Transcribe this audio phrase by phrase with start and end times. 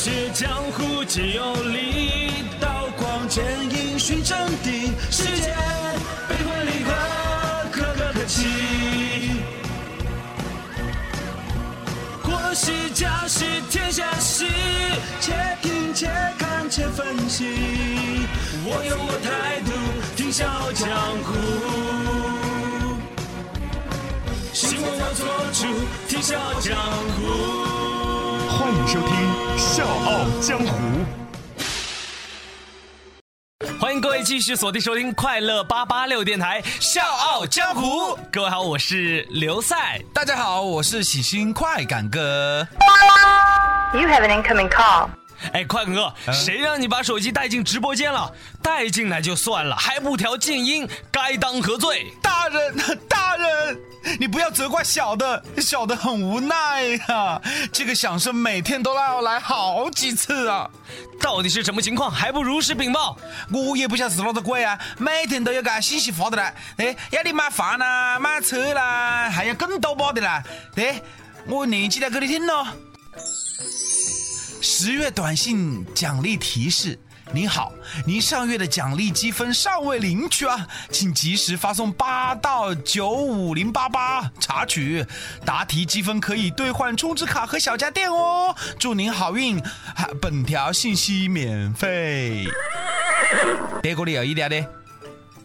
[0.00, 4.92] 是江湖皆有理，刀光剑影寻真谛。
[5.10, 5.52] 世间
[6.28, 6.92] 悲欢离合，
[7.72, 8.46] 可歌可泣。
[12.22, 14.46] 国事家事天下事，
[15.20, 16.08] 且听且
[16.38, 17.44] 看且分析。
[18.64, 19.72] 我有我态度，
[20.14, 20.86] 听笑江
[21.26, 21.34] 湖。
[24.52, 25.66] 行我我做主，
[26.06, 26.78] 听笑江
[27.16, 27.18] 湖。
[28.48, 29.00] 欢迎收听
[29.78, 30.66] 《笑傲江湖》。
[33.80, 38.16] 欢迎各位继续锁定收听快乐八八六电台《笑傲江湖》。
[38.32, 40.00] 各位好，我是刘赛。
[40.12, 42.66] 大家好，我是喜新快感哥。
[43.94, 45.10] You have an incoming call.
[45.52, 48.32] 哎，快哥，谁让你把手机带进直播间了？
[48.62, 52.12] 带进来就算了，还不调静音，该当何罪？
[52.22, 52.76] 大人，
[53.08, 53.78] 大人，
[54.18, 57.40] 你不要责怪小的，小的很无奈呀、
[57.72, 60.68] 这个响声每天都要来好几次啊！
[61.20, 62.10] 到底是什么情况？
[62.10, 63.16] 还不如实禀报。
[63.52, 70.42] 我也不晓得是哪个鬼啊，每天都有个信息发的来，哎，要你买房啦、买车啦，还有更多把的啦。
[70.76, 71.00] 哎，
[71.46, 72.66] 我念起来给你听咯。
[74.60, 76.98] 十月短信奖励提示。
[77.30, 77.70] 您好，
[78.06, 85.04] 您上月的奖励积分尚未领取啊，请及时发送八到九五零八八查取。
[85.44, 88.56] 答题积分可以兑换充值卡和小家电哦。
[88.78, 89.62] 祝您好运，
[90.22, 92.46] 本条信息免费。
[93.82, 94.64] 别个里有一点的，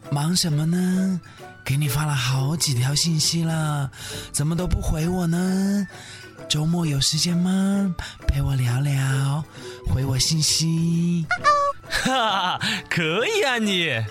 [0.09, 1.20] 忙什么呢？
[1.64, 3.89] 给你发了好几条信息了，
[4.31, 5.88] 怎么都不回我呢？
[6.50, 7.95] 周末有时间吗？
[8.28, 9.44] 陪我聊聊，
[9.88, 11.25] 回我信息。
[11.89, 14.03] 哈哈，可以啊你。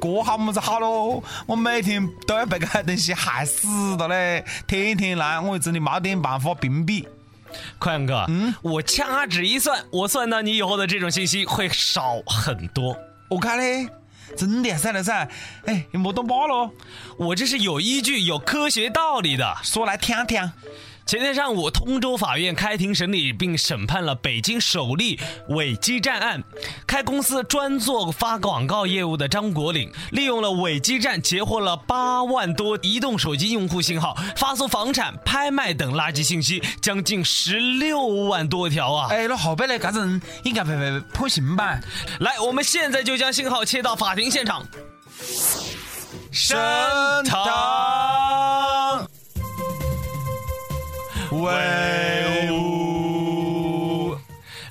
[0.00, 1.22] 这好么子好喽？
[1.46, 7.06] 我每天都要被这个东西害死的嘞，天天来，我真的没点办法屏蔽。
[7.78, 12.94] 宽哥，嗯，我掐指一算，我算到你以后的这种信息会少很多。
[13.30, 13.88] 我看嘞，
[14.36, 15.28] 真的赛了赛，
[15.66, 16.70] 哎，你莫懂罢喽，
[17.16, 19.56] 我这是有依据、有科学道理的。
[19.62, 20.52] 说来听听。
[21.06, 26.42] 前天上午，通州法院开庭审理并审判了北京首例伪基站案。
[26.84, 39.06] 开公司专做发广告业务的张国岭，利用了伪基站截获了八万多移动手机用户信号，发送房产、拍卖等垃圾信息，将近十六万多条啊！
[39.08, 41.78] 哎，那后边嘞，搿种人应该被被判刑吧？
[42.18, 44.66] 来，我们现在就将信号切到法庭现场。
[46.32, 46.58] 升
[47.24, 47.44] 堂
[51.42, 54.16] 威武！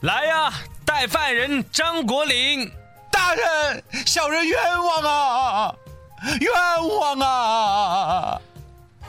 [0.01, 0.53] 来呀，
[0.85, 2.71] 带犯人张国林。
[3.11, 5.75] 大人，小人冤枉啊！
[6.39, 6.51] 冤
[6.99, 8.41] 枉啊！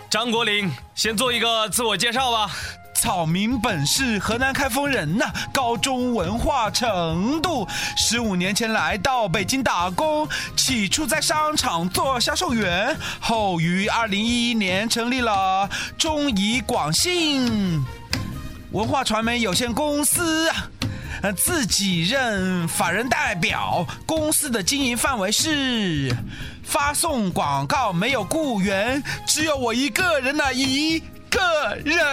[0.09, 2.51] 张国林，先做一个自我介绍吧。
[2.97, 7.69] 草民本是河南开封人呐、高中文化程度。
[7.97, 10.27] 十五年前来到北京打工，
[10.57, 15.69] 起初在商场做销售员，后于二零一一年成立了
[15.99, 17.85] 中怡广信
[18.73, 20.51] 文化传媒有限公司。
[21.23, 26.15] 呃，自己任法人代表，公司的经营范围是
[26.63, 31.03] 发送广告，没有雇员，只有我一个人呐、一
[31.37, 32.01] 个人。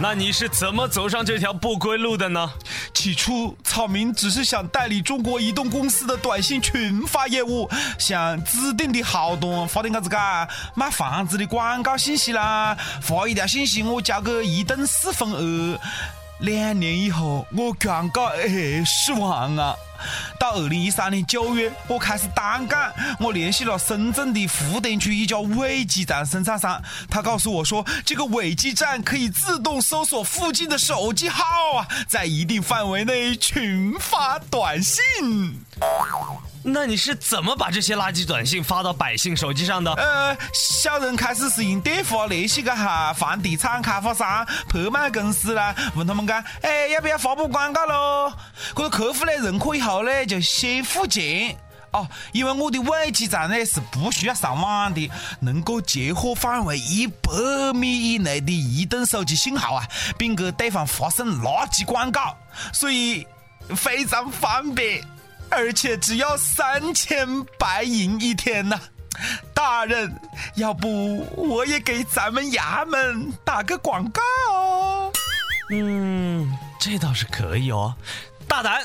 [0.00, 2.48] 那你是怎么走上这条不归路的呢？
[2.94, 7.68] 起初，草民只是想代理中国移动公司的短信群发业务，
[7.98, 15.80] 向指定的号段发点啥子嘎，买房子的广告信息啦，发一条信息我交个一等四分二。
[16.38, 19.74] 两年以后，我全搞哎失望啊！
[20.38, 31.44] 到二零一三年九月，我开始单干，我联系了深圳的福田区一家伪基站生产商，他告诉我说，这个伪基站可以自动搜索附近的手机号
[31.76, 35.02] 啊，在一定范围内群发短信。
[36.62, 39.92] 那你是怎么把这些垃圾短信发到百姓手机上的？
[39.94, 48.32] 呃，小人开始是用电话联系个哈房地产开发商、拍卖公司啦，问他们讲，哎，要不要发布广告喽？
[48.76, 51.56] 这个客户呢认可以后呢，就先付钱。
[51.90, 55.10] 哦，因为我的伪基站呢是不需要上网的，
[55.40, 57.32] 能够截获范围一百
[57.72, 59.86] 米以内的移动手机信号啊，
[60.18, 62.36] 并给对方发送垃圾广告，
[62.74, 63.26] 所以
[63.74, 65.02] 非常方便。
[65.50, 67.26] 而且只要三千
[67.58, 68.78] 白银一天呐、
[69.54, 70.14] 大人，
[70.56, 74.22] 要不我也给咱们衙门打个广告？
[75.70, 77.94] 嗯，这倒是可以哦。
[78.46, 78.82] 大胆，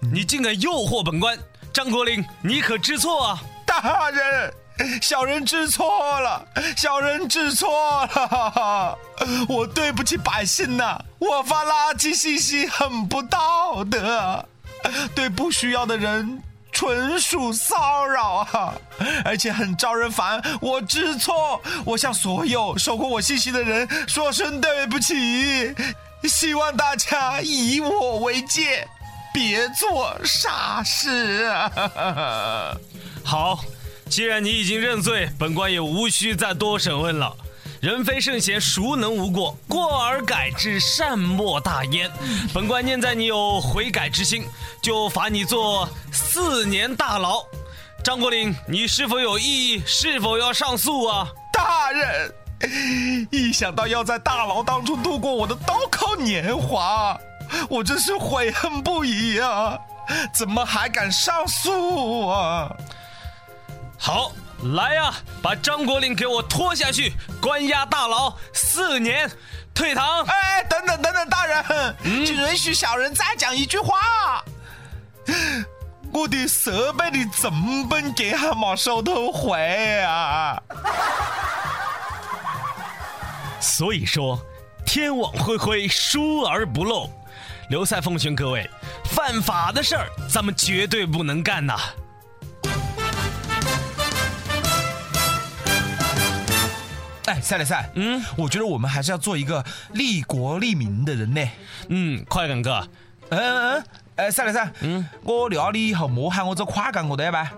[0.00, 1.38] 你竟敢诱惑本官，
[1.72, 3.42] 张国林，你可知错啊？
[3.64, 4.52] 大人，
[5.00, 6.44] 小人知错了，
[6.76, 8.98] 小人知错了，
[9.48, 14.44] 我对不起百姓呐、我发垃圾信息很不道德，
[15.14, 16.42] 对不需要的人
[16.72, 18.74] 纯属骚扰啊，
[19.24, 20.42] 而且很招人烦。
[20.60, 25.74] 我知错，我向所有收过我信息的人说声对不起，
[26.24, 28.86] 希望大家以我为戒，
[29.34, 32.76] 别做傻事啊。
[33.24, 33.60] 好，
[34.08, 37.36] 既然你已经认罪，本官也无需再多审问了。
[37.80, 39.56] 人非圣贤，孰能无过？
[39.66, 42.10] 过而改之，善莫大焉。
[42.52, 44.44] 本官念在你有悔改之心，
[44.82, 47.42] 就罚你坐四年大牢。
[48.04, 49.82] 张国林，你是否有异议？
[49.86, 51.26] 是否要上诉啊？
[51.50, 52.34] 大人，
[53.30, 57.18] 一想到要在大牢当中度过我的刀口年华，
[57.70, 59.78] 我真是悔恨不已啊！
[60.34, 62.70] 怎么还敢上诉啊？
[63.96, 69.30] 好，来呀、把张国林给我拖下去，关押大牢四年，
[69.74, 70.22] 退堂。
[70.24, 71.96] 哎，等等等等，大人，
[72.26, 74.44] 请允许小人再讲一句话。
[76.12, 80.60] 我的设备的成本给还没收头回啊！
[83.60, 84.38] 所以说，
[84.84, 87.08] 天网恢恢，疏而不漏。
[87.70, 88.68] 刘赛奉劝各位，
[89.04, 91.78] 犯法的事儿咱们绝对不能干呐。
[91.78, 92.09] 哎，
[97.40, 101.48] 赛雷赛，嗯，我觉得我们还是要做一个利国利民的人呢。
[101.88, 102.86] 嗯，快感哥，
[103.30, 103.84] 嗯嗯嗯，
[104.16, 107.50] 哎，赛雷赛，嗯，我留下你以后莫喊我做快感我的吧，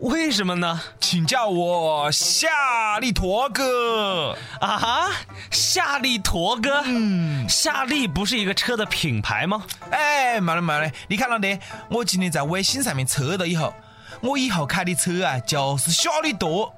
[0.00, 0.80] 为什么呢？
[1.00, 4.36] 请叫我夏利驼哥。
[4.60, 5.10] 啊哈，
[5.50, 9.64] 夏利驼哥，嗯，夏利不是一个车的品牌吗？
[9.90, 13.72] 哎，没了没了，你看到的，我今天在微信上面测了以后，
[14.20, 16.74] 我以后开的车啊就是夏利多，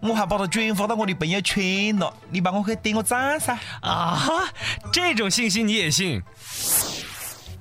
[0.00, 3.58] 我还把它转发到我的朋友圈了，你帮我去点个赞噻。
[3.80, 4.48] 啊哈，
[4.92, 6.22] 这种信息你也信？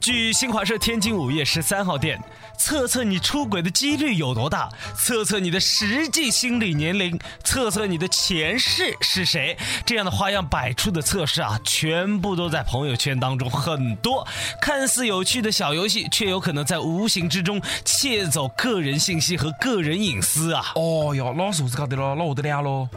[0.07, 2.17] 据新华社天津五月十三号电，
[2.57, 14.25] 测测你出轨的几率有多大，测测你的实际心理年龄，测测你的前世是谁，这样的花样百出的测试啊，全部都在朋友圈当中很多。
[14.61, 20.71] 看似有趣的小游戏，却有可能在无形之中窃走个人信息和个人隐私啊！
[20.75, 22.15] 哦哟，那是不是搞的了？
[22.15, 22.87] 那我得了喽。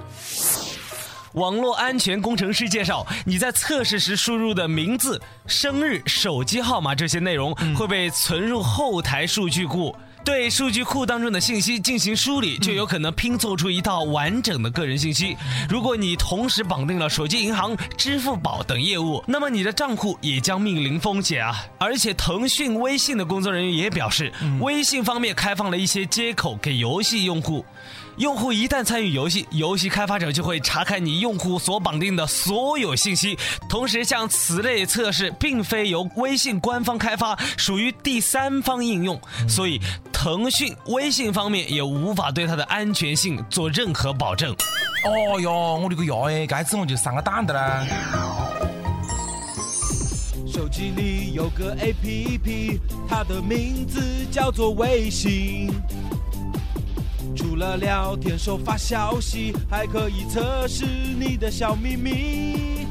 [1.34, 9.94] 网络安全工程师介绍，你在测试时输入的名字、生日、手机号码这些内容会被存入后台数据库。
[10.22, 15.34] 对数据库当中的信息进行梳理，就有可能拼凑出一套完整的个人信息。
[15.68, 21.64] 如果你同时绑定了手机银行、支付宝等业务，那么你的账户也将面临风险啊！
[21.78, 24.30] 而且，腾讯微信的工作人员也表示，
[24.60, 27.64] 微信方面开放了一些接口给游戏用户。
[28.20, 33.38] 用户一旦参与游戏，游戏开发者就会查看你用户所绑定的所有信息。
[33.66, 39.18] 同时，像此类测试并非由微信官方开发，属于第三方应用，
[39.48, 39.80] 所以
[40.12, 44.54] 腾讯微信方面也无法对它的安全性做任何保证。
[45.02, 47.86] 哦哟，我的个呀哎，该次我就上个当的啦。
[50.46, 52.78] 手机里有个 APP，
[53.08, 55.72] 它的名字叫做微信。
[57.36, 62.86] 除了聊天、收发消息，还可以测试你的小秘密。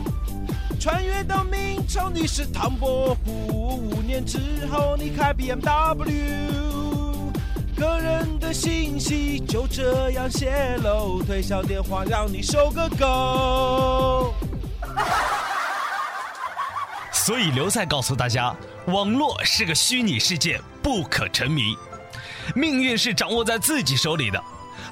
[0.80, 6.24] 穿越到明朝，你是唐伯虎；五年之后，你开 BMW。
[7.76, 14.34] 个人的信息就这样泄露，推销电话让你收个够。
[17.12, 18.56] 所以刘赛告诉大家，
[18.88, 21.76] 网络是个虚拟世界，不可沉迷。
[22.56, 24.42] 命运是掌握在自己手里的，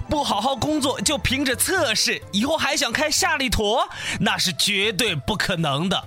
[0.09, 3.87] 不好好工作就凭着测试，以后还想开夏利坨，
[4.19, 6.03] 那是绝对不可能的。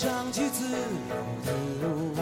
[0.00, 0.78] 上去自由
[1.44, 1.52] 的
[1.82, 2.14] 路，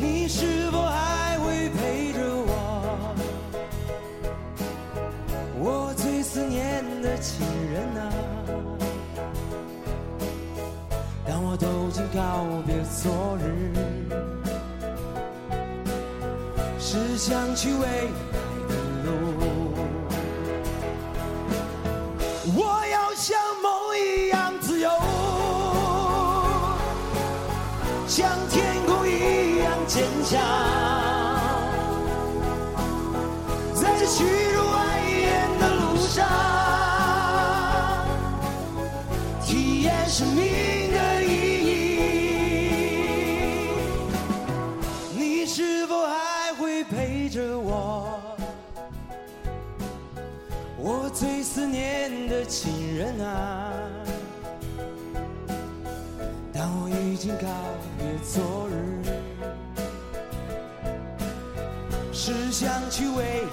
[0.00, 3.14] 你是否还会陪着我？
[5.58, 8.08] 我最思念的亲人啊，
[11.28, 13.70] 当我走进告别昨日，
[16.80, 18.08] 是想去为
[28.16, 30.40] 像天空一样坚强，
[33.74, 34.22] 在这虚
[34.54, 34.76] 如蜿
[35.10, 36.24] 蜒的路上，
[39.44, 40.44] 体验生命
[40.92, 41.26] 的意
[41.66, 41.98] 义。
[45.18, 48.08] 你是否还会陪着我？
[50.78, 53.72] 我最思念的亲人啊，
[56.52, 57.48] 但我已经告
[57.82, 57.93] 别
[58.26, 58.72] 昨日，
[62.12, 63.44] 是想去未